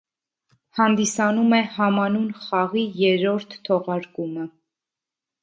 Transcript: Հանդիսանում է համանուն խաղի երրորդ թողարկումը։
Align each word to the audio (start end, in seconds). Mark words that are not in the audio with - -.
Հանդիսանում 0.77 1.53
է 1.57 1.59
համանուն 1.73 2.25
խաղի 2.47 2.87
երրորդ 3.03 3.55
թողարկումը։ 3.71 4.49